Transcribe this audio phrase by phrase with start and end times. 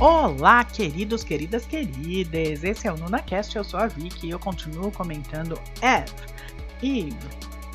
[0.00, 2.64] Olá, queridos, queridas, queridas!
[2.64, 6.10] Esse é o NunaCast, eu sou a Vicky e eu continuo comentando Eve,
[6.82, 7.16] Eve,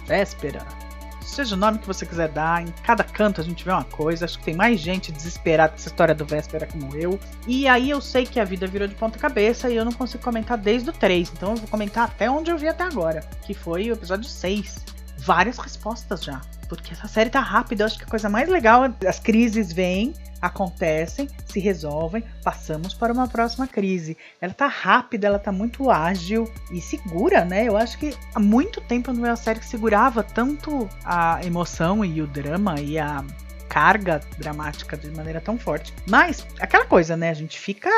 [0.06, 0.91] Véspera.
[1.22, 4.26] Seja o nome que você quiser dar, em cada canto a gente vê uma coisa.
[4.26, 7.20] Acho que tem mais gente desesperada com essa história do Véspera como eu.
[7.48, 10.24] E aí eu sei que a vida virou de ponta cabeça e eu não consigo
[10.24, 13.54] comentar desde o 3, então eu vou comentar até onde eu vi até agora, que
[13.54, 14.86] foi o episódio 6.
[15.20, 17.84] Várias respostas já, porque essa série tá rápida.
[17.84, 23.14] Eu acho que a coisa mais legal, as crises vêm, acontecem, se resolvem, passamos para
[23.14, 24.18] uma próxima crise.
[24.40, 27.68] Ela tá rápida, ela tá muito ágil e segura, né?
[27.68, 32.04] Eu acho que há muito tempo não vi uma série que segurava tanto a emoção
[32.04, 33.24] e o drama e a
[33.72, 35.94] carga dramática de maneira tão forte.
[36.06, 37.30] Mas, aquela coisa, né?
[37.30, 37.90] A gente fica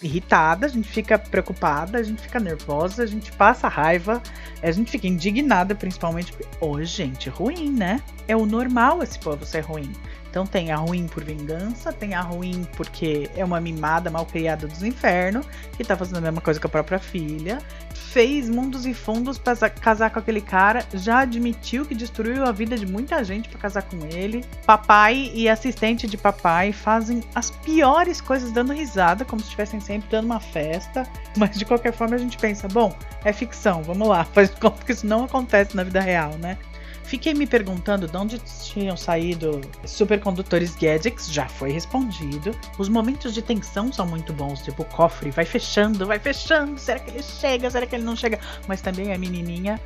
[0.00, 4.22] irritada, a gente fica preocupada, a gente fica nervosa, a gente passa raiva,
[4.62, 6.32] a gente fica indignada, principalmente.
[6.60, 8.00] Ô, gente, ruim, né?
[8.28, 9.90] É o normal esse povo ser ruim.
[10.36, 14.66] Então tem a ruim por vingança, tem a ruim porque é uma mimada mal criada
[14.66, 17.56] dos infernos, que tá fazendo a mesma coisa com a própria filha.
[17.94, 22.76] Fez mundos e fundos pra casar com aquele cara, já admitiu que destruiu a vida
[22.76, 24.44] de muita gente pra casar com ele.
[24.66, 30.10] Papai e assistente de papai fazem as piores coisas dando risada, como se estivessem sempre
[30.10, 31.08] dando uma festa.
[31.38, 34.92] Mas de qualquer forma a gente pensa, bom, é ficção, vamos lá, faz conta que
[34.92, 36.58] isso não acontece na vida real, né?
[37.06, 42.50] Fiquei me perguntando de onde tinham saído supercondutores gadgets, já foi respondido.
[42.78, 46.98] Os momentos de tensão são muito bons, tipo o cofre vai fechando, vai fechando, será
[46.98, 48.40] que ele chega, será que ele não chega?
[48.66, 49.80] Mas também a menininha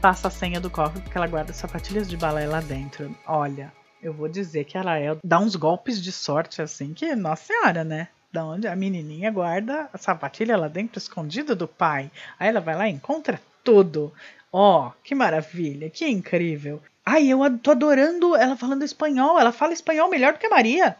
[0.00, 3.12] passa a senha do cofre porque ela guarda sapatilhas de balé lá dentro.
[3.26, 7.46] Olha, eu vou dizer que a Arael dá uns golpes de sorte assim que, nossa
[7.46, 8.06] senhora, né?
[8.32, 12.12] Da onde a menininha guarda a sapatilha lá dentro escondida do pai.
[12.38, 14.12] Aí ela vai lá e encontra tudo.
[14.52, 16.82] Ó, que maravilha, que incrível.
[17.04, 19.38] Ai, eu tô adorando ela falando espanhol.
[19.38, 20.96] Ela fala espanhol melhor do que a Maria.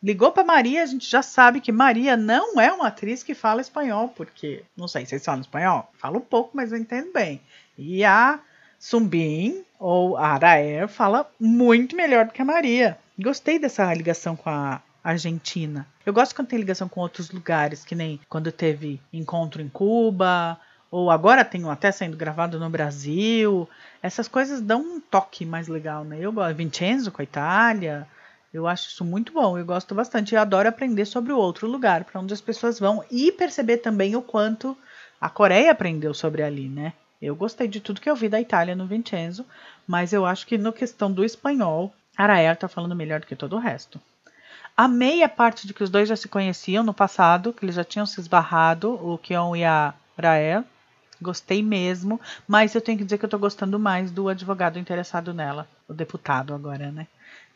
[0.00, 3.60] Ligou pra Maria, a gente já sabe que Maria não é uma atriz que fala
[3.60, 5.90] espanhol, porque, não sei, vocês falam espanhol?
[5.98, 7.40] Falo pouco, mas eu entendo bem.
[7.76, 8.38] E a
[8.78, 12.96] Sumbin, ou a Araer, fala muito melhor do que a Maria.
[13.18, 15.84] Gostei dessa ligação com a Argentina.
[16.06, 20.60] Eu gosto quando tem ligação com outros lugares, que nem quando teve encontro em Cuba,
[20.90, 23.68] ou agora tem até sendo gravado no Brasil.
[24.02, 26.18] Essas coisas dão um toque mais legal, né?
[26.20, 26.56] Eu gosto.
[26.56, 28.06] Vincenzo com a Itália.
[28.52, 30.34] Eu acho isso muito bom, eu gosto bastante.
[30.34, 34.16] Eu adoro aprender sobre o outro lugar, para onde as pessoas vão e perceber também
[34.16, 34.76] o quanto
[35.20, 36.94] a Coreia aprendeu sobre ali, né?
[37.20, 39.44] Eu gostei de tudo que eu vi da Itália no Vincenzo,
[39.86, 43.56] mas eu acho que no questão do espanhol, Arael tá falando melhor do que todo
[43.56, 44.00] o resto.
[44.76, 47.84] Amei a parte de que os dois já se conheciam no passado, que eles já
[47.84, 50.64] tinham se esbarrado, o Kion e a Rael.
[51.20, 55.34] Gostei mesmo, mas eu tenho que dizer que eu tô gostando mais do advogado interessado
[55.34, 57.06] nela, o deputado agora, né?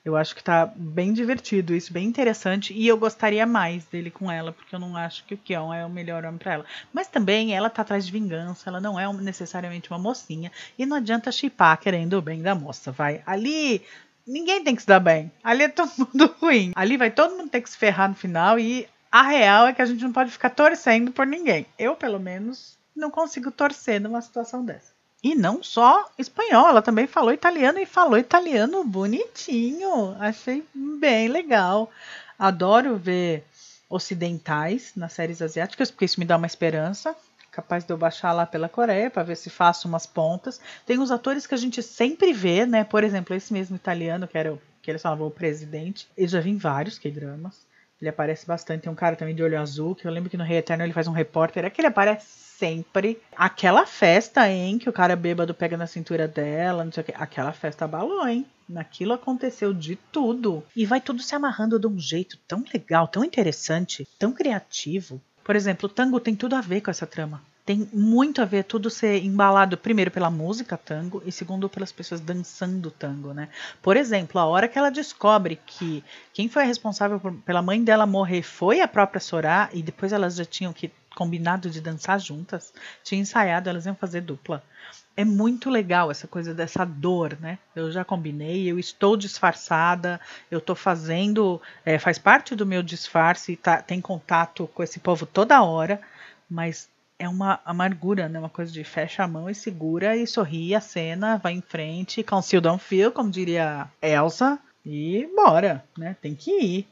[0.05, 4.28] Eu acho que tá bem divertido isso, bem interessante, e eu gostaria mais dele com
[4.28, 6.65] ela, porque eu não acho que o Kion é o melhor homem pra ela.
[6.93, 10.97] Mas também ela tá atrás de vingança, ela não é necessariamente uma mocinha, e não
[10.97, 13.23] adianta chipar querendo o bem da moça, vai.
[13.25, 13.81] Ali
[14.27, 15.31] ninguém tem que se dar bem.
[15.43, 16.73] Ali é todo mundo ruim.
[16.75, 19.83] Ali vai todo mundo ter que se ferrar no final e a real é que
[19.83, 21.67] a gente não pode ficar torcendo por ninguém.
[21.79, 24.92] Eu, pelo menos, não consigo torcer numa situação dessa.
[25.22, 30.16] E não só espanhol, ela também falou italiano e falou italiano bonitinho.
[30.19, 31.91] Achei bem legal.
[32.36, 33.44] Adoro ver
[33.88, 37.14] ocidentais nas séries asiáticas, porque isso me dá uma esperança.
[37.52, 40.60] Capaz de eu baixar lá pela Coreia para ver se faço umas pontas.
[40.86, 42.82] Tem os atores que a gente sempre vê, né?
[42.82, 46.08] Por exemplo, esse mesmo italiano, que era o que eles falavam o presidente.
[46.16, 47.64] Eu já vi em vários K-dramas.
[48.00, 48.82] Ele aparece bastante.
[48.82, 50.92] Tem um cara também de olho azul, que eu lembro que no Rei Eterno ele
[50.92, 51.64] faz um repórter.
[51.64, 52.26] É que ele aparece
[52.62, 53.21] sempre.
[53.37, 54.78] Aquela festa, hein?
[54.78, 57.12] Que o cara bêbado pega na cintura dela, não sei o que.
[57.17, 58.47] Aquela festa abalou, hein?
[58.69, 60.62] Naquilo aconteceu de tudo.
[60.77, 65.20] E vai tudo se amarrando de um jeito tão legal, tão interessante, tão criativo.
[65.43, 67.43] Por exemplo, o tango tem tudo a ver com essa trama.
[67.67, 72.20] Tem muito a ver tudo ser embalado, primeiro, pela música tango e segundo, pelas pessoas
[72.20, 73.49] dançando tango, né?
[73.81, 77.82] Por exemplo, a hora que ela descobre que quem foi a responsável por- pela mãe
[77.82, 82.19] dela morrer foi a própria Sorá e depois elas já tinham que combinado de dançar
[82.20, 82.73] juntas,
[83.03, 84.62] tinha ensaiado, elas iam fazer dupla.
[85.17, 87.59] É muito legal essa coisa dessa dor, né?
[87.76, 90.20] Eu já combinei, eu estou disfarçada,
[90.50, 95.26] eu estou fazendo, é, faz parte do meu disfarce, tá, tem contato com esse povo
[95.26, 96.00] toda hora,
[96.49, 96.88] mas
[97.19, 98.38] é uma amargura, né?
[98.38, 102.23] Uma coisa de fecha a mão e segura e sorri a cena, vai em frente,
[102.23, 106.17] conceal don't feel, como diria Elsa, e bora, né?
[106.20, 106.88] Tem que ir.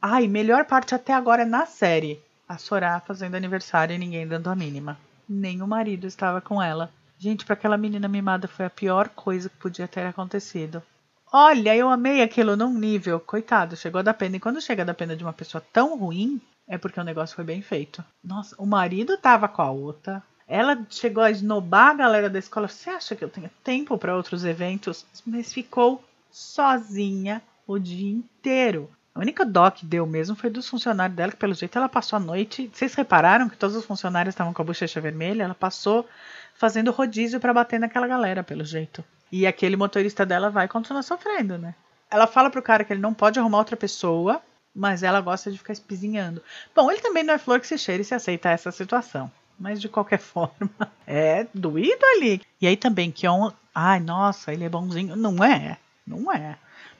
[0.00, 2.20] Ai, melhor parte até agora na série.
[2.48, 4.98] A Sorá fazendo aniversário e ninguém dando a mínima.
[5.28, 6.90] Nem o marido estava com ela.
[7.18, 10.82] Gente, para aquela menina mimada foi a pior coisa que podia ter acontecido.
[11.30, 13.20] Olha, eu amei aquilo num nível.
[13.20, 14.36] Coitado, chegou da pena.
[14.36, 17.44] E quando chega da pena de uma pessoa tão ruim, é porque o negócio foi
[17.44, 18.02] bem feito.
[18.24, 20.22] Nossa, o marido tava com a outra.
[20.46, 22.68] Ela chegou a esnobar a galera da escola.
[22.68, 25.04] Você acha que eu tenho tempo para outros eventos?
[25.26, 28.88] Mas ficou sozinha o dia inteiro.
[29.18, 32.16] A única dó que deu mesmo foi dos funcionários dela, que pelo jeito ela passou
[32.18, 32.70] a noite.
[32.72, 35.42] Vocês repararam que todos os funcionários estavam com a bochecha vermelha?
[35.42, 36.08] Ela passou
[36.54, 39.04] fazendo rodízio para bater naquela galera, pelo jeito.
[39.32, 41.74] E aquele motorista dela vai continuar sofrendo, né?
[42.08, 44.40] Ela fala pro cara que ele não pode arrumar outra pessoa,
[44.72, 46.40] mas ela gosta de ficar espizinhando.
[46.72, 49.28] Bom, ele também não é flor que se cheire se aceita essa situação.
[49.58, 50.70] Mas de qualquer forma,
[51.04, 52.40] é doído ali.
[52.60, 53.30] E aí também, que é.
[53.74, 55.16] Ai, nossa, ele é bonzinho.
[55.16, 55.76] Não é.
[56.06, 56.56] Não é.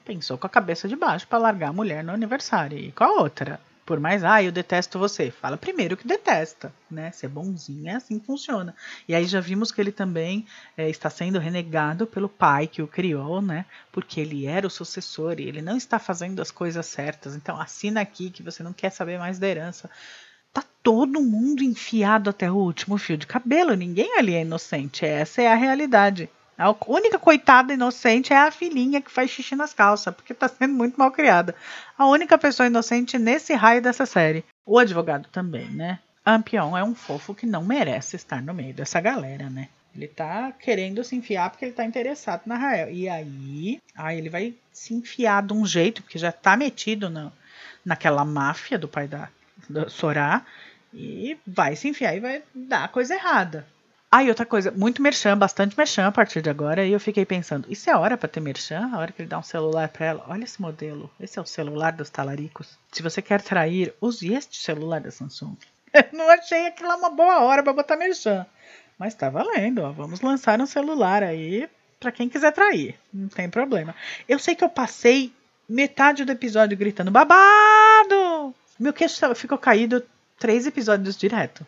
[0.08, 2.78] Pensou com a cabeça de baixo para largar a mulher no aniversário.
[2.78, 3.60] E com a outra?
[3.84, 5.31] Por mais, ah, eu detesto você.
[5.31, 7.10] Fala primeiro que detesta, né?
[7.10, 8.75] Ser bonzinho é assim que funciona.
[9.06, 10.46] E aí já vimos que ele também
[10.78, 13.66] é, está sendo renegado pelo pai que o criou, né?
[13.93, 17.37] Porque ele era o sucessor e ele não está fazendo as coisas certas.
[17.37, 19.90] Então assina aqui que você não quer saber mais da herança.
[20.54, 23.75] Tá todo mundo enfiado até o último fio de cabelo.
[23.75, 25.04] Ninguém ali é inocente.
[25.04, 26.31] Essa é a realidade.
[26.58, 30.75] A única coitada inocente é a filhinha que faz xixi nas calças, porque tá sendo
[30.75, 31.55] muito mal criada.
[31.96, 34.44] A única pessoa inocente nesse raio dessa série.
[34.66, 36.00] O advogado também, né?
[36.26, 39.69] Ampion é um fofo que não merece estar no meio dessa galera, né?
[39.94, 42.90] Ele tá querendo se enfiar porque ele tá interessado na Rael.
[42.90, 47.31] E aí, aí ele vai se enfiar de um jeito, porque já tá metido na,
[47.84, 49.28] naquela máfia do pai da,
[49.70, 50.44] da Sorá.
[50.93, 53.64] E vai se enfiar e vai dar coisa errada.
[54.10, 56.84] Ah, e outra coisa, muito merchan, bastante merchan a partir de agora.
[56.84, 58.88] E eu fiquei pensando, isso é hora para ter merchan?
[58.90, 60.25] A hora que ele dá um celular para ela.
[60.28, 61.10] Olha esse modelo.
[61.20, 62.78] Esse é o celular dos talaricos.
[62.90, 65.56] Se você quer trair, use este celular da Samsung.
[66.12, 68.46] não achei aquilo uma boa hora para botar merchan.
[68.99, 69.93] Mas tá valendo, ó.
[69.93, 71.69] Vamos lançar um celular aí
[72.00, 72.99] para quem quiser trair.
[73.12, 73.94] Não tem problema.
[74.26, 75.32] Eu sei que eu passei
[75.69, 78.54] metade do episódio gritando babado.
[78.81, 80.02] Meu queixo ficou caído
[80.38, 81.66] três episódios direto.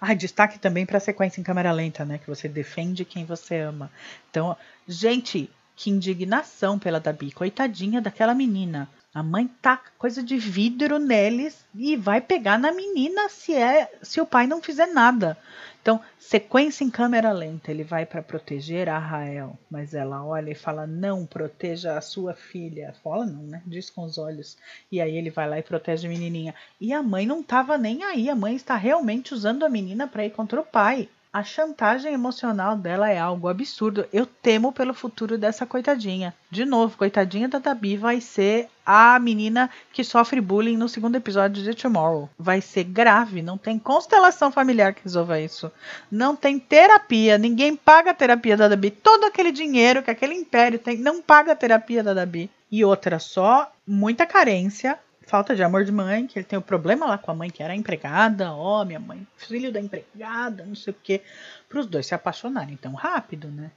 [0.00, 2.18] Ah, destaque também para a sequência em câmera lenta, né?
[2.18, 3.90] Que você defende quem você ama.
[4.30, 7.32] Então, gente, que indignação pela Dabi.
[7.32, 8.88] Coitadinha daquela menina.
[9.14, 14.20] A mãe tá coisa de vidro neles e vai pegar na menina se é se
[14.20, 15.36] o pai não fizer nada.
[15.82, 20.54] Então, sequência em câmera lenta, ele vai para proteger a Rael, mas ela olha e
[20.54, 22.94] fala: "Não, proteja a sua filha".
[23.02, 23.60] Fala não, né?
[23.66, 24.56] Diz com os olhos.
[24.92, 26.54] E aí ele vai lá e protege a menininha.
[26.80, 30.24] E a mãe não tava nem aí, a mãe está realmente usando a menina para
[30.24, 31.08] ir contra o pai.
[31.34, 34.06] A chantagem emocional dela é algo absurdo.
[34.12, 36.34] Eu temo pelo futuro dessa coitadinha.
[36.50, 41.64] De novo, coitadinha da Dabi vai ser a menina que sofre bullying no segundo episódio
[41.64, 42.28] de Tomorrow.
[42.38, 45.72] Vai ser grave, não tem constelação familiar que resolva isso.
[46.10, 48.90] Não tem terapia, ninguém paga a terapia da Dabi.
[48.90, 52.50] Todo aquele dinheiro que aquele império tem não paga a terapia da Dabi.
[52.70, 56.64] E outra só, muita carência, falta de amor de mãe, que ele tem o um
[56.64, 60.64] problema lá com a mãe que era empregada, ó, oh, minha mãe, filho da empregada,
[60.64, 61.22] não sei o quê,
[61.68, 63.70] para os dois se apaixonarem tão rápido, né?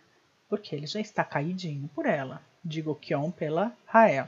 [0.49, 2.41] Porque ele já está caidinho por ela.
[2.63, 4.27] Digo Kion pela Rael.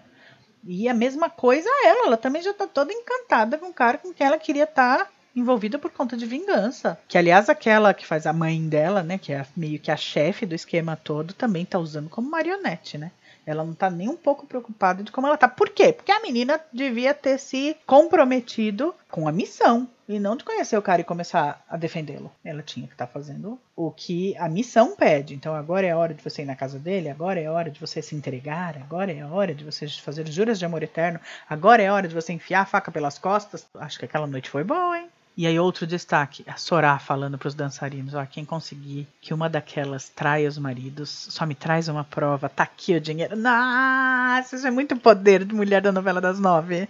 [0.64, 4.14] E a mesma coisa ela, ela também já está toda encantada com o cara com
[4.14, 7.00] quem ela queria estar tá envolvida por conta de vingança.
[7.08, 10.46] Que aliás aquela que faz a mãe dela, né, que é meio que a chefe
[10.46, 13.12] do esquema todo, também tá usando como marionete, né?
[13.46, 15.48] Ela não tá nem um pouco preocupada de como ela tá.
[15.48, 15.94] Por quê?
[15.94, 20.82] Porque a menina devia ter se comprometido com a missão e não de conhecer o
[20.82, 22.30] cara e começar a defendê-lo.
[22.44, 25.34] Ela tinha que estar tá fazendo o que a missão pede.
[25.34, 27.72] Então agora é a hora de você ir na casa dele, agora é a hora
[27.72, 31.20] de você se entregar, agora é a hora de você fazer juras de amor eterno,
[31.50, 33.66] agora é a hora de você enfiar a faca pelas costas.
[33.76, 35.08] Acho que aquela noite foi boa, hein?
[35.38, 39.48] E aí outro destaque, a Sorá falando para os dançarinos, ó, quem conseguir que uma
[39.48, 43.38] daquelas traia os maridos, só me traz uma prova, tá aqui o dinheiro.
[43.38, 46.90] Nossa, isso é muito poder de mulher da novela das nove.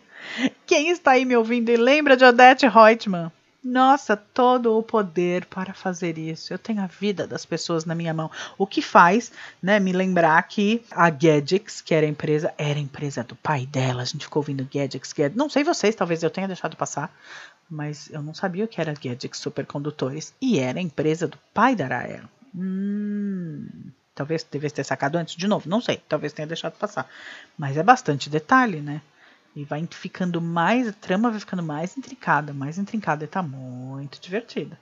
[0.66, 3.34] Quem está aí me ouvindo e lembra de Odette Reutemann?
[3.62, 6.54] Nossa, todo o poder para fazer isso.
[6.54, 8.32] Eu tenho a vida das pessoas na minha mão.
[8.58, 9.30] O que faz,
[9.62, 13.66] né, me lembrar que a Gadgets, que era a empresa, era a empresa do pai
[13.66, 14.04] dela.
[14.04, 15.36] A gente ficou ouvindo Gadgets, Gadgets.
[15.36, 17.14] Não sei vocês, talvez eu tenha deixado passar,
[17.70, 20.34] mas eu não sabia o que era Gadgets Supercondutores.
[20.42, 22.24] E era a empresa do pai da Rael.
[22.56, 23.68] Hum,
[24.16, 26.02] talvez devesse ter sacado antes de novo, não sei.
[26.08, 27.10] Talvez tenha deixado passar.
[27.58, 29.02] Mas é bastante detalhe, né?
[29.56, 34.20] E vai ficando mais, a trama vai ficando mais intrincada, mais intrincada e tá muito
[34.22, 34.78] divertida.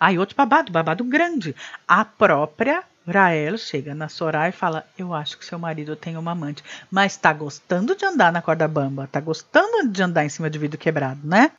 [0.00, 1.54] Ah, e outro babado, babado grande.
[1.86, 6.32] A própria Rael chega na Soraya e fala: Eu acho que seu marido tem uma
[6.32, 10.50] amante, mas tá gostando de andar na corda bamba, tá gostando de andar em cima
[10.50, 11.52] de vidro quebrado, né?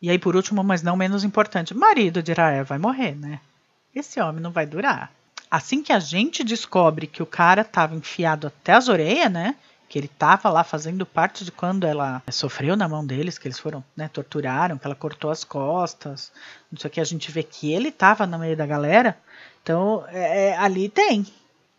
[0.00, 3.40] E aí, por último, mas não menos importante, o marido de Rael vai morrer, né?
[3.94, 5.10] Esse homem não vai durar.
[5.50, 9.56] Assim que a gente descobre que o cara tava enfiado até as orelhas, né?
[9.88, 13.58] Que ele tava lá fazendo parte de quando ela sofreu na mão deles, que eles
[13.58, 16.30] foram, né, torturaram, que ela cortou as costas,
[16.70, 19.18] não sei o que, a gente vê que ele tava no meio da galera.
[19.62, 21.26] Então, é, é ali tem.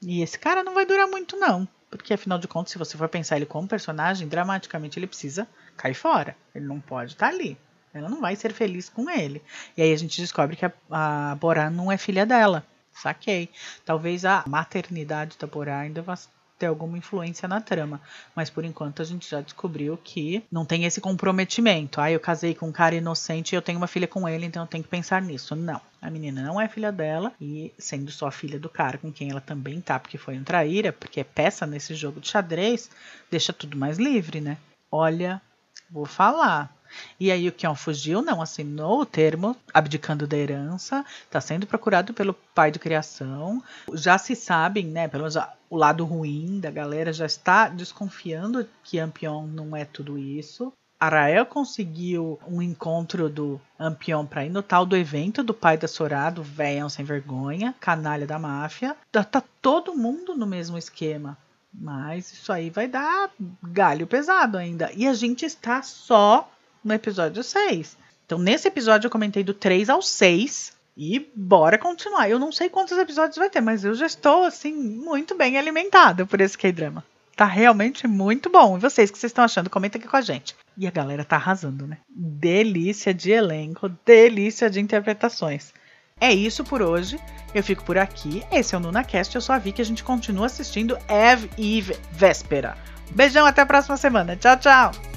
[0.02, 1.68] E esse cara não vai durar muito, não.
[1.90, 5.48] Porque, afinal de contas, se você for pensar ele como personagem, dramaticamente ele precisa
[5.78, 6.36] cair fora.
[6.54, 7.58] Ele não pode estar tá ali.
[7.94, 9.42] Ela não vai ser feliz com ele.
[9.76, 12.66] E aí a gente descobre que a, a Borá não é filha dela.
[12.94, 13.50] Saquei.
[13.86, 16.18] Talvez a maternidade da Borá ainda vá
[16.60, 18.02] ter alguma influência na trama.
[18.36, 22.02] Mas por enquanto a gente já descobriu que não tem esse comprometimento.
[22.02, 24.64] Ah, eu casei com um cara inocente e eu tenho uma filha com ele, então
[24.64, 25.56] eu tenho que pensar nisso.
[25.56, 25.80] Não.
[26.02, 29.42] A menina não é filha dela e sendo só filha do cara com quem ela
[29.42, 32.92] também tá, porque foi um traíra, porque é peça nesse jogo de xadrez,
[33.32, 34.58] deixa tudo mais livre, né?
[34.92, 35.42] Olha,
[35.90, 36.76] vou falar.
[37.20, 42.14] E aí o Kion fugiu, não assinou o termo, abdicando da herança, está sendo procurado
[42.14, 43.64] pelo pai de criação.
[43.94, 45.38] Já se sabem, né, pelo menos
[45.70, 50.74] o lado ruim da galera já está desconfiando que Ampion não é tudo isso.
[51.00, 55.88] Arael conseguiu um encontro do Ampion para ir no tal do evento do pai da
[55.88, 58.98] Sorado, velhão sem vergonha, canalha da máfia.
[59.10, 61.38] Tá, tá todo mundo no mesmo esquema.
[61.74, 63.30] Mas isso aí vai dar
[63.64, 64.92] galho pesado ainda.
[64.94, 66.52] E a gente está só
[66.84, 67.98] no episódio 6.
[68.26, 70.78] Então, nesse episódio, eu comentei do 3 ao 6.
[71.02, 72.30] E bora continuar.
[72.30, 76.26] Eu não sei quantos episódios vai ter, mas eu já estou, assim, muito bem alimentada
[76.26, 77.06] por esse K-drama.
[77.38, 78.76] Tá realmente muito bom.
[78.76, 79.70] E vocês, o que vocês estão achando?
[79.70, 80.58] Comenta aqui com a gente.
[80.78, 82.00] E a galera tá arrasando, né?
[82.10, 85.74] Delícia de elenco, delícia de interpretações.
[86.20, 87.18] É isso por hoje.
[87.56, 88.44] Eu fico por aqui.
[88.52, 89.34] Esse é o NunaCast.
[89.34, 89.82] Eu sou a Vicky.
[89.82, 92.78] A gente continua assistindo Eve Eve Véspera.
[93.12, 94.36] Beijão, até a próxima semana.
[94.36, 95.09] Tchau, tchau.